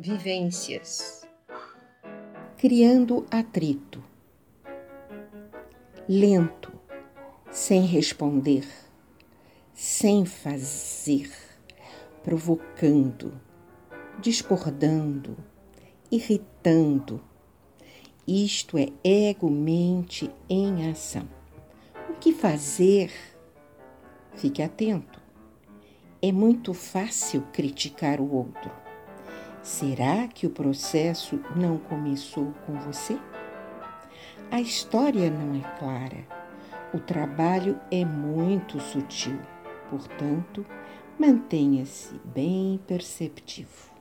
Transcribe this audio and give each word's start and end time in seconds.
vivências, 0.00 1.26
criando 2.56 3.26
atrito, 3.32 4.00
lento, 6.08 6.72
sem 7.50 7.84
responder, 7.84 8.64
sem 9.74 10.24
fazer, 10.24 11.32
provocando, 12.22 13.40
discordando, 14.20 15.36
irritando. 16.12 17.20
Isto 18.24 18.78
é 18.78 18.92
ego-mente 19.02 20.30
em 20.48 20.88
ação. 20.88 21.28
O 22.08 22.12
que 22.12 22.32
fazer? 22.32 23.10
Fique 24.36 24.62
atento. 24.62 25.20
É 26.22 26.30
muito 26.30 26.72
fácil 26.72 27.42
criticar 27.52 28.20
o 28.20 28.32
outro 28.32 28.87
Será 29.62 30.28
que 30.28 30.46
o 30.46 30.50
processo 30.50 31.40
não 31.54 31.78
começou 31.78 32.54
com 32.64 32.74
você? 32.80 33.18
A 34.50 34.60
história 34.60 35.30
não 35.30 35.54
é 35.54 35.78
clara. 35.78 36.26
O 36.94 36.98
trabalho 36.98 37.78
é 37.90 38.04
muito 38.04 38.80
sutil. 38.80 39.38
Portanto, 39.90 40.64
mantenha-se 41.18 42.14
bem 42.24 42.80
perceptivo. 42.86 43.97